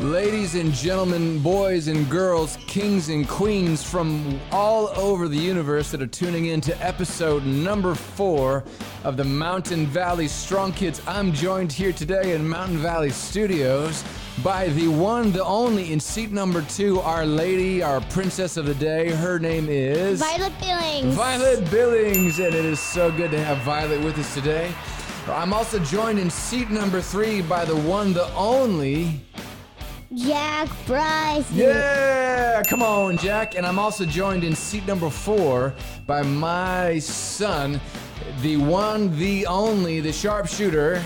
[0.00, 6.02] Ladies and gentlemen, boys and girls, kings and queens from all over the universe that
[6.02, 8.62] are tuning in to episode number four
[9.04, 11.00] of the Mountain Valley Strong Kids.
[11.06, 14.04] I'm joined here today in Mountain Valley Studios
[14.44, 18.74] by the one, the only, in seat number two, Our Lady, our princess of the
[18.74, 19.10] day.
[19.10, 21.14] Her name is Violet Billings.
[21.14, 24.74] Violet Billings, and it is so good to have Violet with us today.
[25.26, 29.25] I'm also joined in seat number three by the one, the only.
[30.14, 31.50] Jack Bryce.
[31.50, 33.56] Yeah, come on, Jack.
[33.56, 35.74] And I'm also joined in seat number four
[36.06, 37.80] by my son,
[38.40, 41.02] the one, the only, the sharpshooter.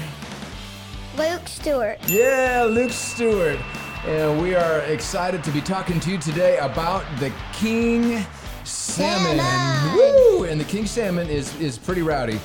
[1.16, 1.98] Luke Stewart.
[2.08, 3.58] Yeah, Luke Stewart.
[4.06, 8.24] And we are excited to be talking to you today about the King
[8.64, 9.38] Salmon.
[9.38, 9.96] Salmon.
[9.96, 10.44] Woo!
[10.44, 12.38] And the King Salmon is is pretty rowdy.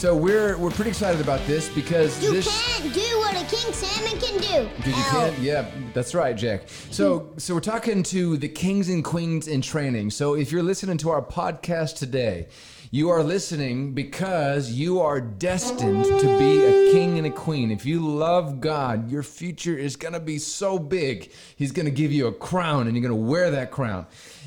[0.00, 3.70] So we're we're pretty excited about this because You this can't do what a king
[3.70, 4.70] salmon can do.
[4.78, 5.10] Because you Ow.
[5.10, 6.62] can't, yeah, that's right, Jack.
[6.90, 7.38] So, hmm.
[7.38, 10.08] so we're talking to the kings and queens in training.
[10.08, 12.48] So, if you're listening to our podcast today,
[12.92, 17.70] you are listening because you are destined to be a king and a queen.
[17.70, 21.30] If you love God, your future is going to be so big.
[21.54, 24.06] He's going to give you a crown, and you're going to wear that crown.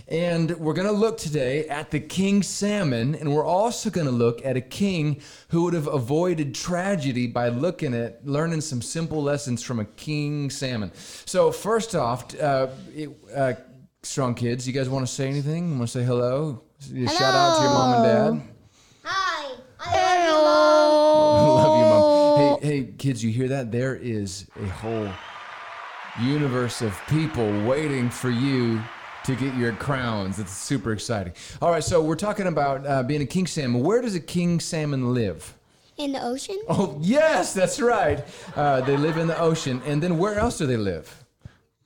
[0.09, 4.11] And we're going to look today at the king salmon, and we're also going to
[4.11, 9.23] look at a king who would have avoided tragedy by looking at learning some simple
[9.23, 10.91] lessons from a king salmon.
[10.95, 13.53] So, first off, uh, it- uh,
[14.01, 15.79] strong kids, you guys want to say anything?
[15.79, 16.61] Want to say hello?
[16.91, 18.55] Shout out to your mom and dad.
[19.03, 19.55] Hi.
[19.79, 22.61] I love Love you, mom.
[22.61, 23.71] Hey, hey, kids, you hear that?
[23.71, 25.09] There is a whole
[26.21, 28.81] universe of people waiting for you
[29.23, 30.39] to get your crowns.
[30.39, 31.33] It's super exciting.
[31.61, 33.81] All right, so we're talking about uh, being a king salmon.
[33.81, 35.55] Where does a king salmon live?
[35.97, 36.59] In the ocean?
[36.67, 38.25] Oh, yes, that's right.
[38.55, 39.81] Uh, they live in the ocean.
[39.85, 41.22] And then where else do they live?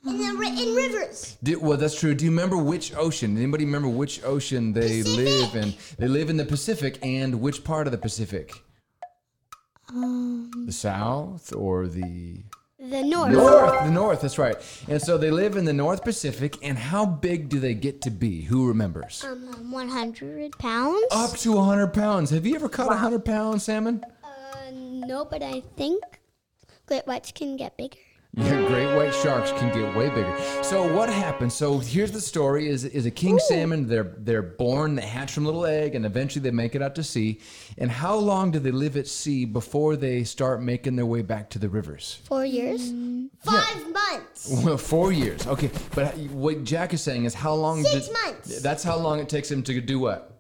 [0.06, 1.38] In the in rivers.
[1.44, 2.14] Do, well, that's true.
[2.16, 3.36] Do you remember which ocean?
[3.38, 5.26] Anybody remember which ocean they Pacific.
[5.26, 5.74] live in?
[5.98, 8.54] They live in the Pacific, and which part of the Pacific?
[9.90, 12.44] the South or the
[12.80, 13.32] The north.
[13.32, 13.84] North?
[13.86, 14.22] The North.
[14.22, 14.56] That's right.
[14.88, 16.56] And so they live in the North Pacific.
[16.62, 18.42] And how big do they get to be?
[18.42, 19.24] Who remembers?
[19.26, 21.06] Um, 100 pounds?
[21.12, 22.30] Up to 100 pounds.
[22.32, 24.04] Have you ever caught a 100 pound salmon?
[24.24, 26.04] Uh, no, but I think
[26.86, 27.98] great whites can get bigger.
[28.40, 30.38] Yeah, great white sharks can get way bigger.
[30.62, 31.56] So what happens?
[31.56, 33.88] So here's the story: is is a king salmon?
[33.88, 36.94] They're they're born, they hatch from a little egg, and eventually they make it out
[36.96, 37.40] to sea.
[37.80, 41.50] And how long do they live at sea before they start making their way back
[41.52, 42.20] to the rivers?
[42.26, 42.94] Four years?
[43.44, 44.62] Five months.
[44.64, 45.48] Well, four years.
[45.48, 47.84] Okay, but what Jack is saying is how long?
[47.84, 48.62] Six did- months.
[48.62, 50.40] That's how long it takes them to do what?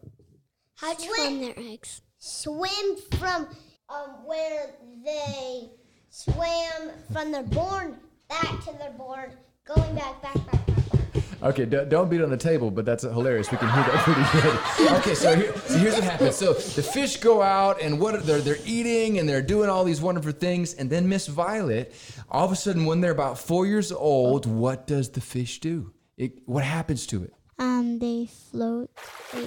[0.75, 2.01] Hatch from their eggs.
[2.19, 3.47] Swim from
[3.89, 5.69] um, where they
[6.17, 7.95] swam from their born
[8.27, 9.31] back to their born,
[9.65, 10.89] going back, back, back, back.
[11.13, 11.23] back.
[11.43, 13.51] Okay, d- don't beat on the table, but that's hilarious.
[13.51, 14.93] We can hear that pretty good.
[14.97, 16.35] Okay, so, here, so here's what happens.
[16.35, 20.01] So the fish go out, and what they're they're eating, and they're doing all these
[20.01, 21.93] wonderful things, and then Miss Violet,
[22.31, 25.93] all of a sudden, when they're about four years old, what does the fish do?
[26.17, 27.33] It, what happens to it?
[27.59, 28.89] Um, they float
[29.33, 29.43] away.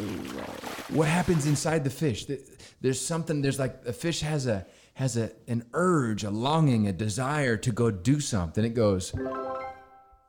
[0.91, 2.27] What happens inside the fish?
[2.27, 2.41] Th-
[2.81, 3.43] There's something.
[3.43, 4.65] There's like a fish has a
[4.95, 8.65] has a an urge, a longing, a desire to go do something.
[8.65, 9.15] It goes.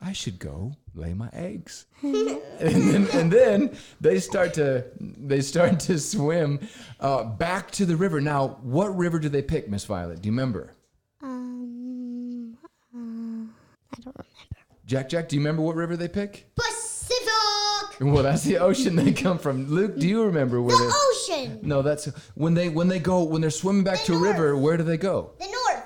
[0.03, 1.85] I should go lay my eggs.
[2.01, 6.59] and then and then they start to they start to swim
[6.99, 8.19] uh, back to the river.
[8.19, 10.21] Now, what river do they pick, Miss Violet?
[10.21, 10.73] Do you remember?
[11.21, 14.25] Um, uh, I don't remember.
[14.85, 16.49] Jack Jack, do you remember what river they pick?
[18.11, 19.67] Well, that's the ocean they come from.
[19.67, 20.75] Luke, do you remember where?
[20.75, 21.59] The ocean!
[21.61, 24.57] No, that's when they when they go when they're swimming back to a river.
[24.57, 25.31] Where do they go?
[25.39, 25.83] The north!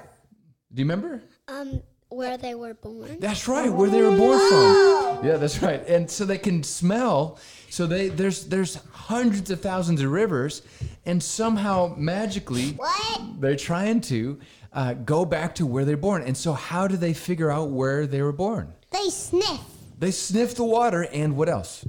[0.74, 1.22] Do you remember?
[1.50, 3.20] Um, where they were born.
[3.20, 5.26] That's right, where they were born from.
[5.26, 5.86] Yeah, that's right.
[5.88, 7.38] And so they can smell.
[7.70, 10.62] So they there's there's hundreds of thousands of rivers,
[11.06, 13.42] and somehow magically What?
[13.42, 14.40] they're trying to
[14.72, 16.22] uh, go back to where they're born.
[16.24, 18.74] And so how do they figure out where they were born?
[18.92, 19.60] They sniff.
[19.98, 21.86] They sniff the water, and what else?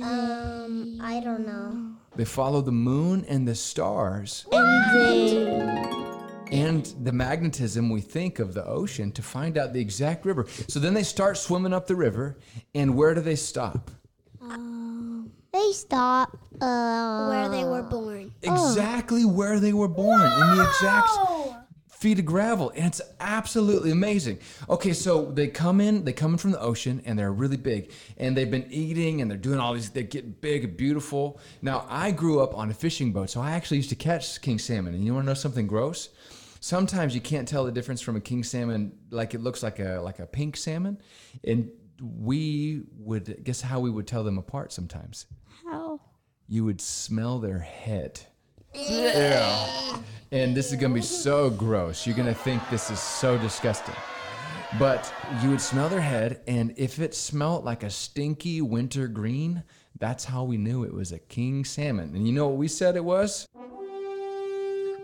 [0.00, 1.92] Um, I don't know.
[2.16, 6.56] They follow the moon and the stars And they.
[6.56, 10.46] and the magnetism we think of the ocean to find out the exact river.
[10.68, 12.38] So then they start swimming up the river,
[12.74, 13.90] and where do they stop?
[14.40, 16.36] Um, they stop.
[16.60, 18.32] Uh, where they were born.
[18.42, 21.08] exactly where they were born in the exact
[22.02, 24.38] feet of gravel and it's absolutely amazing
[24.68, 27.90] okay so they come in they come in from the ocean and they're really big
[28.18, 31.86] and they've been eating and they're doing all these they get big and beautiful now
[31.88, 34.94] i grew up on a fishing boat so i actually used to catch king salmon
[34.94, 36.10] and you want to know something gross
[36.62, 40.00] sometimes you can't tell the difference from a king salmon, like it looks like a
[40.02, 40.96] like a pink salmon,
[41.44, 41.70] and
[42.00, 45.26] we would guess how we would tell them apart sometimes.
[45.66, 46.00] How?
[46.48, 48.20] You would smell their head.
[48.74, 49.96] Yeah.
[50.30, 52.06] And this is gonna be so gross.
[52.06, 53.94] You're gonna think this is so disgusting.
[54.78, 59.62] But you would smell their head, and if it smelled like a stinky winter green,
[59.98, 62.14] that's how we knew it was a king salmon.
[62.14, 63.46] And you know what we said it was?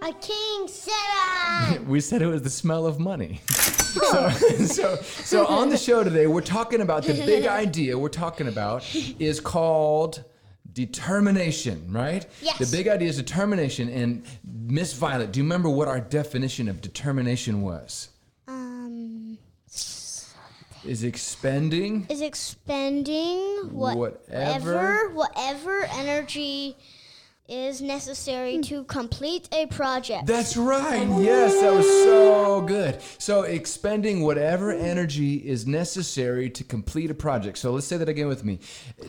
[0.01, 1.87] A king salmon.
[1.89, 3.43] we said it was the smell of money.
[3.49, 8.49] so, so, so on the show today, we're talking about the big idea we're talking
[8.49, 8.85] about
[9.19, 10.25] is called
[10.73, 12.27] determination, right?
[12.43, 12.59] Yes.
[12.59, 13.89] The big idea is determination.
[13.89, 18.09] And Miss Violet, do you remember what our definition of determination was?
[18.47, 19.39] Um,
[20.85, 23.39] Is expending is expending
[23.73, 26.77] Whatever- whatever whatever energy
[27.49, 28.63] is necessary hmm.
[28.63, 30.27] to complete a project.
[30.27, 31.07] That's right.
[31.21, 33.01] Yes, that was so good.
[33.19, 34.85] So, expending whatever hmm.
[34.85, 37.59] energy is necessary to complete a project.
[37.59, 38.61] So, let's say that again with me.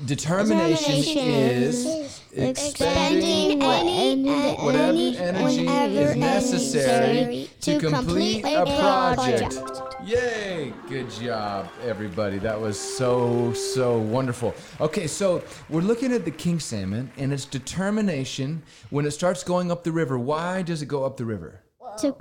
[0.05, 9.88] Determination, Determination is expending expending any, whatever energy is necessary to complete a project.
[10.05, 10.73] Yay!
[10.87, 12.37] Good job, everybody.
[12.37, 14.55] That was so, so wonderful.
[14.79, 19.71] Okay, so we're looking at the king salmon and its determination when it starts going
[19.71, 20.17] up the river.
[20.17, 21.63] Why does it go up the river?
[21.99, 22.15] To,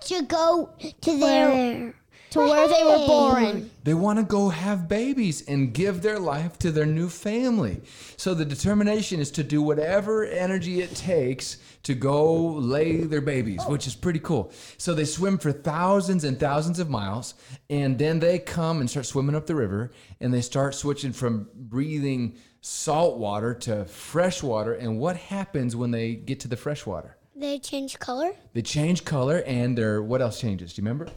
[0.00, 0.70] to go
[1.02, 1.94] to their
[2.30, 3.70] to where they were born.
[3.84, 7.80] They want to go have babies and give their life to their new family.
[8.16, 13.62] So the determination is to do whatever energy it takes to go lay their babies,
[13.66, 14.52] which is pretty cool.
[14.76, 17.34] So they swim for thousands and thousands of miles,
[17.70, 21.48] and then they come and start swimming up the river, and they start switching from
[21.54, 24.74] breathing salt water to fresh water.
[24.74, 27.16] And what happens when they get to the fresh water?
[27.34, 28.32] They change color.
[28.52, 30.74] They change color, and their what else changes?
[30.74, 31.10] Do you remember?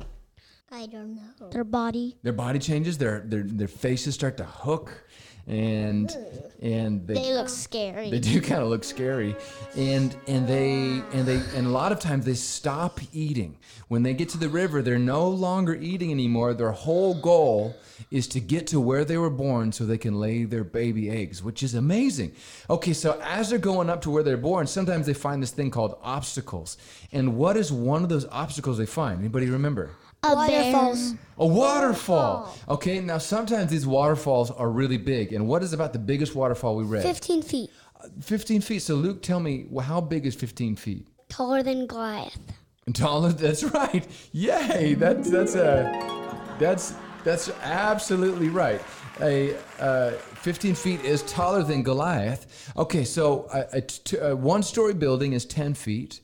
[0.71, 1.49] I don't know.
[1.49, 2.17] Their body.
[2.23, 5.03] their body changes their their their faces start to hook
[5.47, 6.15] and
[6.61, 8.09] and they, They look scary.
[8.09, 9.35] they do kind of look scary.
[9.75, 13.57] And and they and they and a lot of times they stop eating.
[13.89, 16.53] When they get to the river they're no longer eating anymore.
[16.53, 17.75] Their whole goal
[18.09, 21.43] is to get to where they were born so they can lay their baby eggs
[21.43, 22.31] which is amazing.
[22.69, 25.69] Okay so as they're going up to where they're born sometimes they find this thing
[25.69, 26.77] called obstacles.
[27.11, 29.19] And what is one of those obstacles they find?
[29.19, 29.91] Anybody remember
[30.23, 31.15] a Waterfalls.
[31.37, 32.55] a waterfall.
[32.69, 35.33] Okay, now sometimes these waterfalls are really big.
[35.33, 37.01] And what is about the biggest waterfall we read?
[37.01, 37.69] 15 feet.
[37.99, 38.79] Uh, 15 feet.
[38.83, 41.07] So, Luke, tell me, well, how big is 15 feet?
[41.29, 42.37] Taller than Goliath.
[42.93, 43.31] Taller.
[43.31, 44.05] That's right.
[44.31, 44.95] Yay!
[44.95, 46.93] That's that's a that's
[47.23, 48.81] that's absolutely right.
[49.21, 52.73] A uh, 15 feet is taller than Goliath.
[52.75, 56.21] Okay, so a, a, t- a uh, one-story building is 10 feet.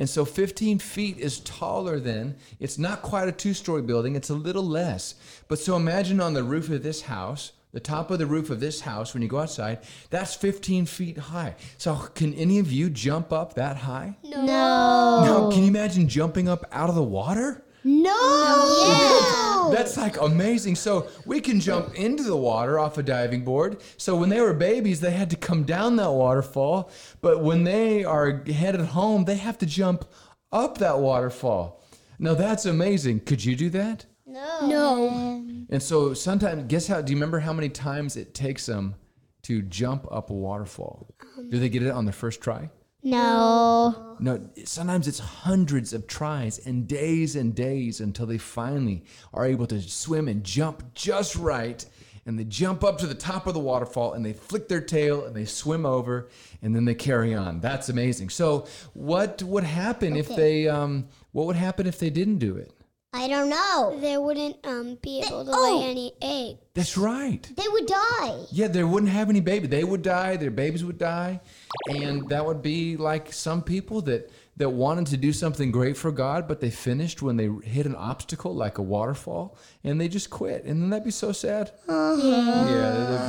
[0.00, 4.30] And so 15 feet is taller than, it's not quite a two story building, it's
[4.30, 5.14] a little less.
[5.46, 8.60] But so imagine on the roof of this house, the top of the roof of
[8.60, 11.54] this house, when you go outside, that's 15 feet high.
[11.76, 14.16] So can any of you jump up that high?
[14.24, 14.46] No.
[14.46, 15.50] No.
[15.52, 17.62] Can you imagine jumping up out of the water?
[17.84, 19.70] No.
[19.72, 20.76] That's like amazing.
[20.76, 23.80] So we can jump into the water off a diving board.
[23.96, 26.90] So when they were babies, they had to come down that waterfall.
[27.20, 30.04] But when they are headed home, they have to jump
[30.52, 31.82] up that waterfall.
[32.18, 33.20] Now that's amazing.
[33.20, 34.06] Could you do that?
[34.26, 34.66] No.
[34.66, 35.44] No.
[35.70, 37.00] And so sometimes, guess how?
[37.00, 38.94] Do you remember how many times it takes them
[39.42, 41.08] to jump up a waterfall?
[41.48, 42.70] Do they get it on their first try?
[43.02, 44.09] No.
[44.20, 49.66] No, sometimes it's hundreds of tries and days and days until they finally are able
[49.68, 51.84] to swim and jump just right.
[52.26, 55.24] And they jump up to the top of the waterfall and they flick their tail
[55.24, 56.28] and they swim over
[56.60, 57.60] and then they carry on.
[57.60, 58.28] That's amazing.
[58.28, 60.68] So, what would happen if they?
[60.68, 62.72] Um, what would happen if they didn't do it?
[63.12, 63.98] I don't know.
[64.00, 65.78] They wouldn't um, be able to oh.
[65.78, 66.58] lay any egg.
[66.74, 67.42] That's right.
[67.56, 68.44] They would die.
[68.52, 69.66] Yeah, they wouldn't have any baby.
[69.66, 70.36] They would die.
[70.36, 71.40] Their babies would die,
[71.88, 76.12] and that would be like some people that that wanted to do something great for
[76.12, 80.30] God, but they finished when they hit an obstacle like a waterfall, and they just
[80.30, 80.64] quit.
[80.64, 81.72] And then that'd be so sad.
[81.88, 83.20] Yeah, that'd,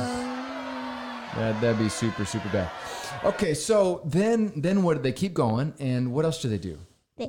[1.36, 2.70] that, that'd be super super bad.
[3.24, 5.02] Okay, so then then what?
[5.02, 6.78] They keep going, and what else do they do?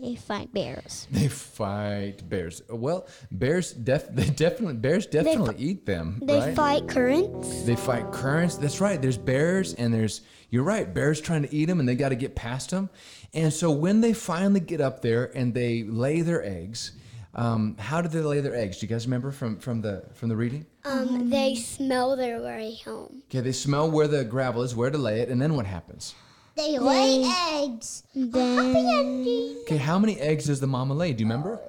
[0.02, 1.08] They fight bears.
[1.12, 2.62] They fight bears.
[2.70, 6.20] Well, bears def- they definitely bears definitely eat them.
[6.22, 6.56] They right?
[6.56, 7.64] fight currents.
[7.64, 8.58] They fight currents.
[8.58, 9.02] That's right.
[9.02, 12.16] There's bears, and there's, you're right, bears trying to eat them, and they got to
[12.16, 12.90] get past them.
[13.34, 16.94] And so when they finally get up there and they lay their eggs,
[17.36, 18.80] um, how do they lay their eggs?
[18.80, 20.66] Do you guys remember from, from, the, from the reading?
[20.86, 23.24] Um, they smell their way home.
[23.30, 26.14] Okay, they smell where the gravel is, where to lay it, and then what happens?
[26.56, 28.04] They lay eggs.
[28.14, 31.14] Then Okay, how many eggs does the mama lay?
[31.14, 31.60] Do you remember?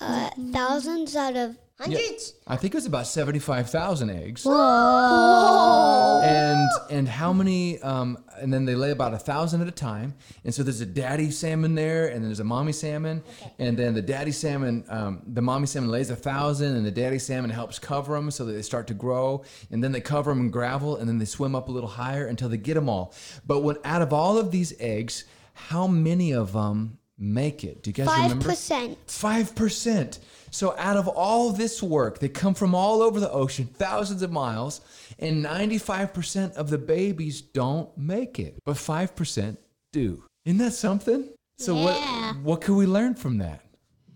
[0.00, 2.34] uh, thousands out of Hundreds.
[2.46, 4.44] I think it was about seventy-five thousand eggs.
[4.44, 6.20] whoa.
[6.24, 10.14] and and how many um, and then they lay about a thousand at a time
[10.44, 13.52] and so there's a daddy salmon there and then there's a mommy salmon okay.
[13.58, 17.18] and then the daddy salmon um, the mommy salmon lays a thousand and the daddy
[17.18, 20.40] salmon helps cover them so that they start to grow and then they cover them
[20.40, 23.14] in gravel and then they swim up a little higher until they get them all
[23.46, 27.90] but when out of all of these eggs how many of them make it do
[27.90, 28.98] you guys Five remember percent.
[29.06, 30.18] Five percent.
[30.50, 34.30] So out of all this work, they come from all over the ocean, thousands of
[34.32, 34.80] miles,
[35.18, 39.56] and 95% of the babies don't make it, but 5%
[39.92, 40.22] do.
[40.44, 41.28] Isn't that something?
[41.58, 42.32] So Yeah.
[42.34, 43.60] what what can we learn from that?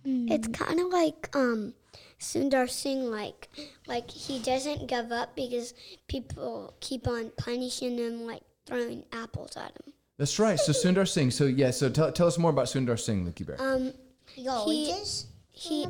[0.04, 1.74] It's kind of like um,
[2.20, 3.48] Sundar Singh, like
[3.86, 5.74] like he doesn't give up because
[6.08, 9.92] people keep on punishing him, like throwing apples at him.
[10.18, 10.58] That's right.
[10.58, 11.30] So Sundar Singh.
[11.32, 11.70] So yeah.
[11.72, 13.60] So tell, tell us more about Sundar Singh, Lucky Bear.
[13.60, 13.92] Um,
[14.36, 15.86] Yo, He- just he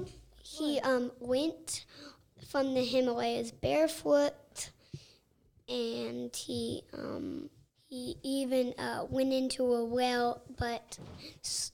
[0.59, 1.85] he um went
[2.49, 4.71] from the Himalayas barefoot,
[5.69, 7.49] and he um
[7.89, 10.99] he even uh, went into a well, but
[11.45, 11.73] s-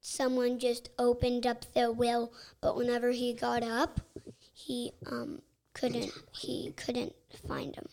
[0.00, 2.32] someone just opened up the well.
[2.60, 4.00] But whenever he got up,
[4.52, 5.42] he um
[5.74, 7.14] couldn't he couldn't
[7.46, 7.86] find him.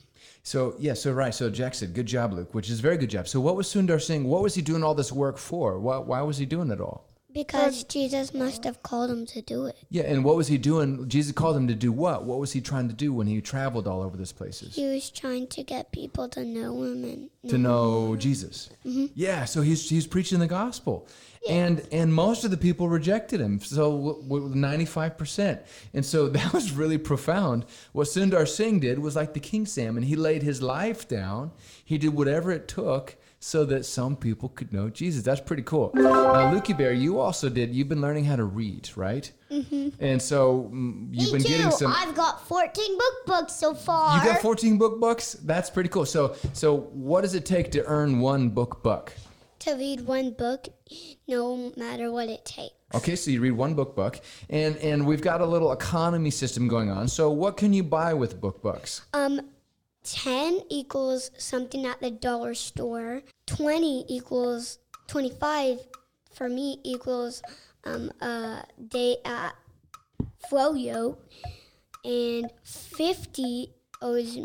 [0.44, 0.94] So yeah.
[0.94, 1.34] So right.
[1.36, 3.28] So Jack said, "Good job, Luke," which is very good job.
[3.28, 4.24] So what was Sundar Singh?
[4.26, 5.80] What was he doing all this work for?
[5.80, 7.08] Why, why was he doing it all?
[7.36, 9.76] Because Jesus must have called him to do it.
[9.90, 10.04] Yeah.
[10.04, 11.10] And what was he doing?
[11.10, 12.24] Jesus called him to do what?
[12.24, 14.74] What was he trying to do when he traveled all over these places?
[14.74, 18.70] He was trying to get people to know him and to know Jesus.
[18.86, 19.08] Mm-hmm.
[19.16, 21.10] Yeah, so he's he's preaching the gospel,
[21.50, 23.60] and and most of the people rejected him.
[23.60, 24.24] So
[24.54, 25.62] ninety five percent,
[25.94, 27.66] and so that was really profound.
[27.92, 30.04] What Sundar Singh did was like the king salmon.
[30.04, 31.52] He laid his life down.
[31.84, 35.24] He did whatever it took so that some people could know Jesus.
[35.24, 35.92] That's pretty cool.
[35.94, 37.74] Now, Lukey Bear, you also did.
[37.74, 39.32] You've been learning how to read, right?
[39.52, 39.90] Mm-hmm.
[40.00, 41.50] And so mm, you've me been too.
[41.50, 41.94] getting some.
[41.96, 44.18] I've got 14 book books so far.
[44.18, 45.34] You got 14 book bucks?
[45.34, 46.06] That's pretty cool.
[46.06, 49.14] So so what does it take to earn one book buck?
[49.66, 50.68] to read one book
[51.28, 52.76] no matter what it takes.
[52.94, 56.68] Okay, so you read one book buck, and and we've got a little economy system
[56.68, 57.08] going on.
[57.08, 59.02] So what can you buy with book bucks?
[59.14, 59.42] Um,
[60.06, 63.24] 10 equals something at the dollar store.
[63.48, 65.80] 20 equals 25
[66.34, 67.42] for me equals
[67.86, 69.56] um, a day at
[70.50, 71.18] Froyo.
[72.04, 74.38] And 50 owes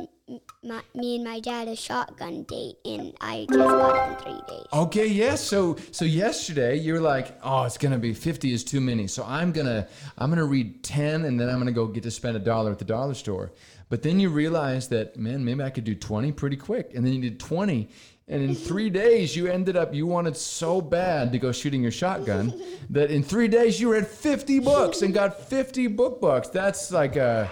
[0.63, 4.43] my, me and my dad a shotgun date, and I just got it in three
[4.49, 4.67] days.
[4.73, 5.43] Okay, yes.
[5.43, 9.07] So so yesterday you were like, oh, it's gonna be 50 is too many.
[9.07, 12.37] So I'm gonna I'm gonna read 10, and then I'm gonna go get to spend
[12.37, 13.53] a dollar at the dollar store.
[13.91, 17.13] But then you realize that man, maybe I could do 20 pretty quick, and then
[17.13, 17.91] you did 20.
[18.29, 21.91] And in three days, you ended up, you wanted so bad to go shooting your
[21.91, 22.55] shotgun
[22.91, 26.49] that in three days, you read 50 books and got 50 book bucks.
[26.49, 27.51] That's like a,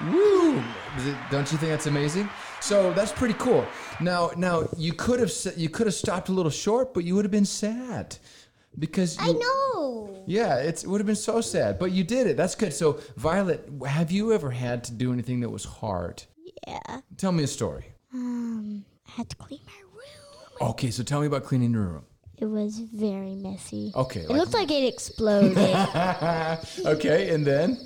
[0.00, 0.62] Woo!
[1.30, 2.30] Don't you think that's amazing?
[2.60, 3.66] So that's pretty cool.
[4.00, 7.24] Now, now you could have you could have stopped a little short, but you would
[7.24, 8.16] have been sad
[8.78, 10.24] because I know.
[10.26, 12.36] Yeah, it's, it would have been so sad, but you did it.
[12.36, 12.72] That's good.
[12.72, 16.22] So, Violet, have you ever had to do anything that was hard?
[16.66, 17.00] Yeah.
[17.16, 17.86] Tell me a story.
[18.12, 20.70] Um, I had to clean my room.
[20.72, 22.04] Okay, so tell me about cleaning your room.
[22.36, 23.90] It was very messy.
[23.96, 25.56] Okay, It like- looked like it exploded.
[26.86, 27.78] okay, and then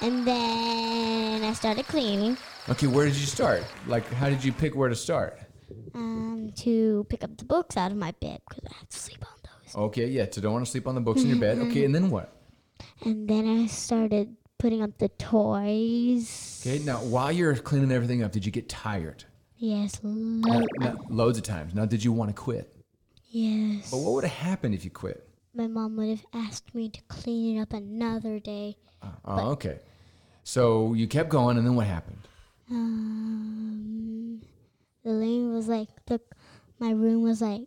[0.00, 2.36] and then I started cleaning
[2.68, 3.64] okay, where did you start?
[3.86, 5.38] Like, how did you pick where to start?
[5.94, 9.22] um, to pick up the books out of my bed because I had to sleep
[9.22, 9.76] on those.
[9.88, 11.58] Okay, yeah, so don't want to sleep on the books in your bed.
[11.58, 12.32] Okay, and then what?
[13.04, 16.62] And then I started putting up the toys.
[16.66, 19.24] Okay, now while you're cleaning everything up, did you get tired?
[19.58, 21.74] Yes, Now- lo- now- loads of times.
[21.74, 22.74] Now, did you want to quit?
[23.30, 23.90] yes.
[23.90, 25.26] But what would have happened if you quit?
[25.54, 28.76] My mom would have asked me to clean it up another day.
[29.24, 29.78] Oh, okay.
[30.44, 32.18] So you kept going, and then what happened?
[32.70, 34.40] Um,
[35.04, 36.22] the room was like, look,
[36.78, 37.62] my room was like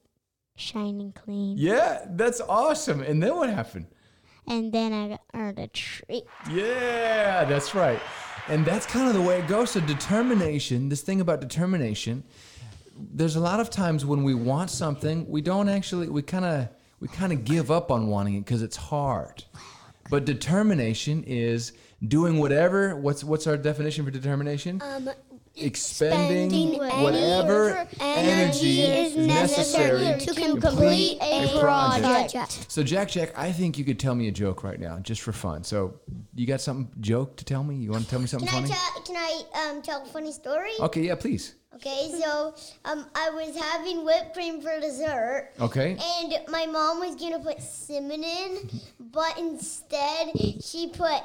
[0.56, 1.58] shining clean.
[1.58, 3.02] Yeah, that's awesome.
[3.02, 3.88] And then what happened?
[4.48, 6.24] And then I got- earned a treat.
[6.52, 8.00] Yeah, that's right.
[8.50, 9.72] And that's kind of the way it goes.
[9.72, 12.24] So determination, this thing about determination,
[12.96, 16.68] there's a lot of times when we want something, we don't actually we kind of
[17.00, 19.44] we kind of give up on wanting it because it's hard.
[20.10, 21.72] But determination is
[22.06, 22.96] doing whatever.
[22.98, 24.82] What's what's our definition for determination?
[24.84, 25.10] Um,
[25.56, 32.72] Expending whatever energy is necessary to complete a project.
[32.72, 35.32] So Jack, Jack, I think you could tell me a joke right now, just for
[35.32, 35.64] fun.
[35.64, 36.00] So
[36.34, 37.76] you got some joke to tell me?
[37.76, 38.74] You want to tell me something Can I funny?
[38.74, 39.04] tell?
[39.04, 40.72] Can I um, tell a funny story?
[40.80, 41.56] Okay, yeah, please.
[41.76, 42.54] Okay, so
[42.86, 45.52] um, I was having whipped cream for dessert.
[45.60, 45.98] Okay.
[46.20, 48.70] And my mom was gonna put cinnamon in,
[49.00, 50.32] but instead
[50.64, 51.22] she put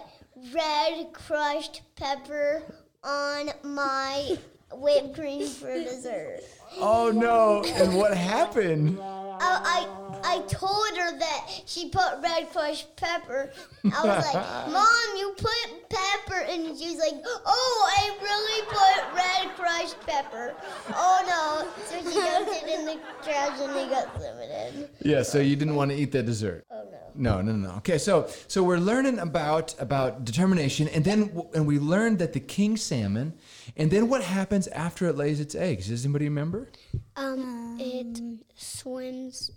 [0.54, 2.62] red crushed pepper
[3.02, 4.36] on my
[4.72, 6.40] whipped cream for dessert.
[6.78, 7.64] Oh no!
[7.80, 8.98] And what happened?
[9.00, 9.86] I,
[10.20, 13.52] I I told her that she put red crushed pepper.
[13.84, 14.34] I was like,
[14.72, 20.54] Mom, you put pepper, and she's like, Oh, I really put red crushed pepper.
[20.90, 21.68] Oh no!
[21.86, 24.88] So she dumped it in the trash, and they got cinnamon.
[25.00, 25.22] Yeah.
[25.22, 26.66] So you didn't want to eat that dessert.
[26.70, 26.77] Oh,
[27.18, 27.36] No.
[27.40, 27.68] No, no, no.
[27.70, 27.74] no.
[27.78, 32.40] Okay, so so we're learning about about determination, and then and we learned that the
[32.40, 33.34] king salmon,
[33.76, 35.88] and then what happens after it lays its eggs?
[35.88, 36.68] Does anybody remember?
[37.16, 38.20] Um, it
[38.54, 39.50] swims.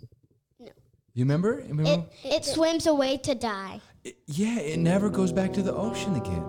[0.58, 0.66] No.
[1.14, 1.64] You remember?
[1.68, 2.06] Remember?
[2.24, 3.80] It, it swims away to die.
[4.04, 6.44] It- yeah, it never goes back to the ocean again.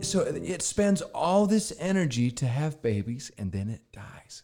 [0.00, 4.42] So it spends all this energy to have babies, and then it dies.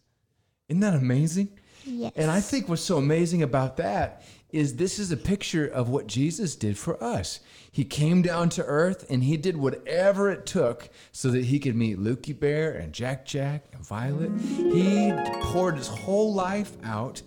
[0.69, 1.59] Isn't that amazing?
[1.85, 2.13] Yes.
[2.17, 4.23] And I think what's so amazing about that
[4.53, 7.41] is this is a picture of what Jesus did for us.
[7.71, 11.77] He came down to earth and he did whatever it took so that he could
[11.77, 14.33] meet Lukey Bear and Jack Jack and Violet.
[14.41, 17.23] He poured his whole life out.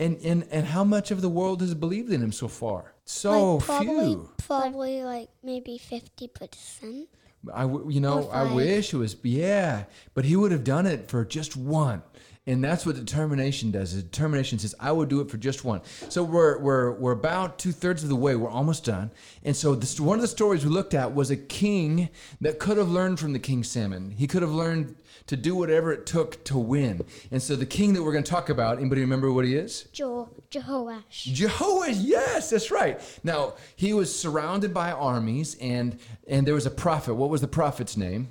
[0.00, 2.94] And, and, and how much of the world has believed in him so far?
[3.04, 4.30] So like probably, few.
[4.38, 7.08] probably like maybe fifty percent.
[7.52, 11.08] I, w- you know, I wish it was, yeah, but he would have done it
[11.08, 12.02] for just one.
[12.48, 13.92] And that's what determination does.
[13.92, 15.82] is Determination says, I will do it for just one.
[16.08, 18.36] So we're, we're, we're about two thirds of the way.
[18.36, 19.10] We're almost done.
[19.44, 22.08] And so this, one of the stories we looked at was a king
[22.40, 24.12] that could have learned from the king salmon.
[24.12, 27.02] He could have learned to do whatever it took to win.
[27.30, 29.82] And so the king that we're going to talk about, anybody remember what he is?
[29.92, 31.34] Jo- Jehoash.
[31.34, 32.98] Jehovah, yes, that's right.
[33.22, 37.14] Now he was surrounded by armies, and and there was a prophet.
[37.14, 38.28] What was the prophet's name?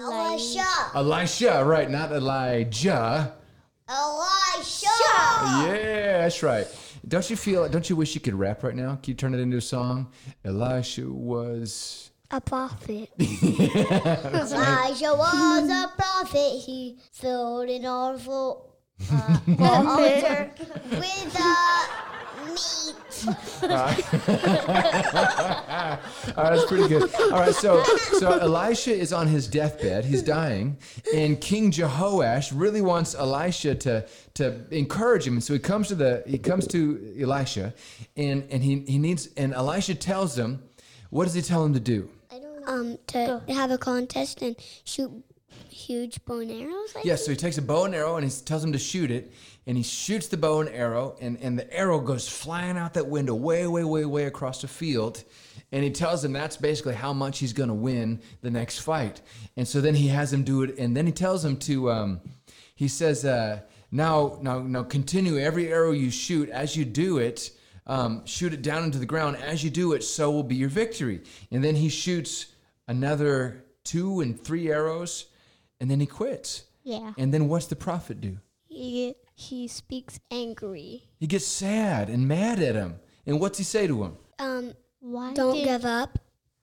[0.00, 0.66] El- Elisha.
[0.94, 1.90] Elisha, right?
[1.90, 3.34] Not Elijah.
[3.88, 4.86] Elisha.
[5.66, 6.66] Yeah, that's right.
[7.06, 7.68] Don't you feel?
[7.68, 8.96] Don't you wish you could rap right now?
[9.02, 10.10] Can you turn it into a song?
[10.44, 12.10] Elisha was.
[12.30, 13.10] A prophet.
[13.18, 16.62] Elijah was a prophet.
[16.64, 18.74] He filled an awful
[19.12, 20.50] uh, altar
[20.92, 21.86] with uh,
[23.62, 24.04] All right,
[26.36, 27.14] that's pretty good.
[27.14, 27.82] All right, so
[28.18, 30.04] so Elisha is on his deathbed.
[30.04, 30.76] He's dying,
[31.14, 35.34] and King Jehoash really wants Elisha to to encourage him.
[35.34, 37.74] And so he comes to the he comes to Elisha,
[38.16, 40.62] and and he he needs and Elisha tells him,
[41.10, 42.08] what does he tell him to do?
[42.66, 45.10] Um, to have a contest and shoot
[45.70, 46.94] huge bow and arrows.
[47.04, 49.32] Yes, so he takes a bow and arrow and he tells him to shoot it,
[49.66, 53.06] and he shoots the bow and arrow, and, and the arrow goes flying out that
[53.06, 55.24] window way, way, way, way across the field.
[55.70, 59.22] And he tells him that's basically how much he's going to win the next fight.
[59.56, 62.20] And so then he has him do it, and then he tells him to, um,
[62.74, 63.60] he says, uh,
[63.90, 67.50] now, now, now continue every arrow you shoot as you do it.
[67.86, 69.36] Um, shoot it down into the ground.
[69.36, 71.20] As you do it, so will be your victory.
[71.50, 72.46] And then he shoots
[72.86, 75.26] another two and three arrows,
[75.82, 76.62] and then he quits.
[76.84, 77.12] Yeah.
[77.18, 78.38] And then what's the prophet do?
[78.68, 81.08] He, he speaks angry.
[81.18, 83.00] He gets sad and mad at him.
[83.26, 84.16] And what's he say to him?
[84.38, 86.20] Um, Why don't did, give up.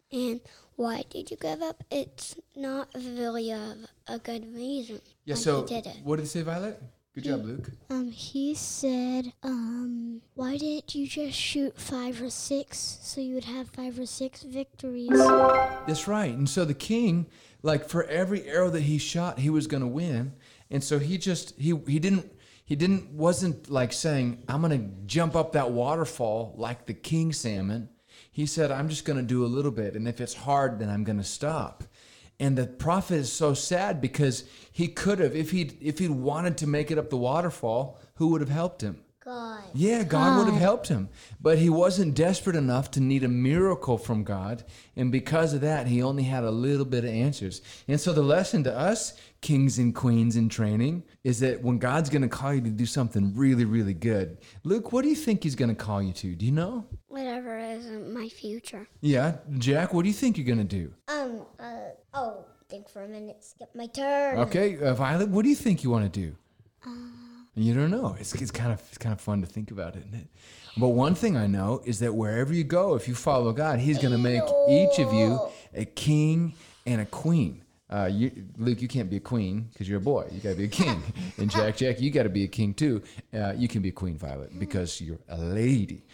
[0.10, 0.40] And
[0.78, 1.84] why did you give up?
[1.92, 3.76] It's not really a,
[4.08, 5.02] a good reason.
[5.26, 5.98] Yeah, why so he did it.
[6.04, 6.82] what did he say, Violet?
[7.14, 7.70] Good job, Luke.
[7.90, 13.44] Um, he said, um, why didn't you just shoot five or six so you would
[13.46, 15.10] have five or six victories?
[15.10, 16.34] That's right.
[16.34, 17.26] And so the king,
[17.62, 20.34] like for every arrow that he shot, he was going to win.
[20.72, 22.32] And so he just he he didn't
[22.64, 27.34] he didn't wasn't like saying I'm going to jump up that waterfall like the king
[27.34, 27.90] salmon.
[28.32, 30.90] He said I'm just going to do a little bit and if it's hard then
[30.90, 31.84] I'm going to stop.
[32.40, 36.58] And the prophet is so sad because he could have if he if he'd wanted
[36.60, 39.04] to make it up the waterfall, who would have helped him?
[39.30, 39.64] God.
[39.76, 41.08] Yeah, God, would have helped him.
[41.40, 44.64] But he wasn't desperate enough to need a miracle from God.
[44.96, 47.62] And because of that, he only had a little bit of answers.
[47.88, 52.10] And so the lesson to us, kings and queens in training, is that when God's
[52.10, 55.44] going to call you to do something really, really good, Luke, what do you think
[55.44, 56.34] he's going to call you to?
[56.34, 56.88] Do you know?
[57.08, 58.88] Whatever is my future.
[59.02, 59.36] Yeah.
[59.60, 60.92] Jack, what do you think you're going to do?
[61.08, 61.46] Um.
[61.60, 61.80] Uh.
[62.16, 62.46] Oh.
[62.68, 63.44] Think for a minute.
[63.44, 64.40] Skip my turn.
[64.40, 66.36] Okay, uh, Violet, what do you think you want to do?
[67.60, 68.16] You don't know.
[68.20, 70.28] It's, it's kind of it's kind of fun to think about, isn't it?
[70.78, 73.98] But one thing I know is that wherever you go, if you follow God, He's
[73.98, 75.40] going to make each of you
[75.74, 76.54] a king
[76.86, 77.64] and a queen.
[77.90, 80.28] Uh, you, Luke, you can't be a queen because you're a boy.
[80.32, 81.02] You got to be a king.
[81.38, 83.02] and Jack, Jack, you got to be a king too.
[83.34, 86.06] Uh, you can be a queen, Violet, because you're a lady.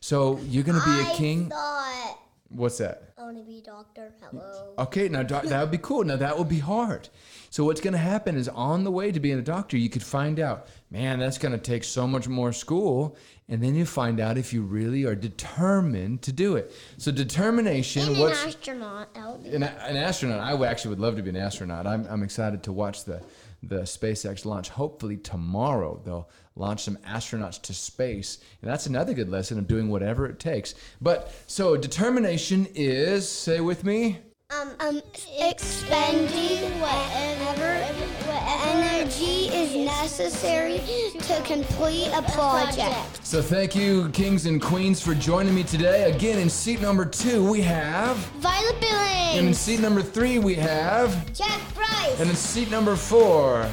[0.00, 1.48] So you're going to be a king.
[1.48, 2.18] thought
[2.54, 3.14] What's that?
[3.16, 4.12] I want to be a doctor.
[4.20, 4.74] Hello.
[4.78, 6.04] Okay, now doc- that would be cool.
[6.04, 7.08] Now that would be hard.
[7.48, 10.02] So what's going to happen is on the way to being a doctor, you could
[10.02, 13.16] find out, man, that's going to take so much more school,
[13.48, 16.72] and then you find out if you really are determined to do it.
[16.98, 18.02] So determination.
[18.02, 19.14] And an what's astronaut.
[19.14, 20.40] That would an, an astronaut?
[20.40, 21.86] I would actually would love to be an astronaut.
[21.86, 23.22] I'm, I'm excited to watch the
[23.64, 24.68] the SpaceX launch.
[24.70, 29.88] Hopefully tomorrow they'll launch some astronauts to space, and that's another good lesson of doing
[29.88, 30.74] whatever it takes.
[31.00, 34.18] But so determination is say with me.
[34.50, 35.00] um Um,
[35.38, 38.21] expending whatever
[38.60, 40.78] energy is necessary
[41.18, 43.24] to complete a project.
[43.24, 46.10] So thank you, kings and queens, for joining me today.
[46.12, 49.38] Again, in seat number two we have, Violet Billing!
[49.38, 52.20] and in seat number three we have, Jack Price.
[52.20, 53.68] and in seat number four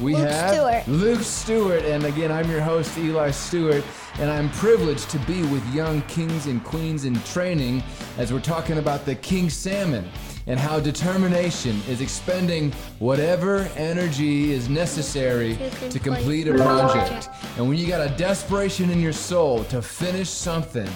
[0.00, 0.88] we Luke have Stewart.
[0.88, 1.82] Luke Stewart.
[1.84, 3.84] And again, I'm your host Eli Stewart,
[4.18, 7.82] and I'm privileged to be with young kings and queens in training
[8.16, 10.08] as we're talking about the king salmon
[10.46, 15.56] and how determination is expending whatever energy is necessary
[15.90, 17.28] to complete a project.
[17.56, 20.88] And when you got a desperation in your soul to finish something,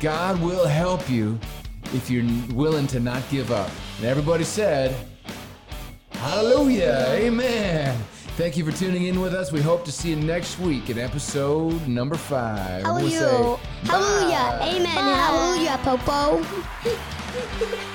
[0.00, 1.38] God will help you
[1.94, 3.70] if you're willing to not give up.
[3.98, 4.94] And everybody said,
[6.12, 7.06] Hallelujah.
[7.08, 7.98] Amen.
[8.36, 9.52] Thank you for tuning in with us.
[9.52, 12.82] We hope to see you next week in episode number five.
[12.84, 13.56] We'll say Hallelujah.
[13.84, 14.56] Hallelujah.
[14.58, 14.68] bye.
[14.68, 14.86] Amen.
[14.86, 16.42] Hallelujah, Popo.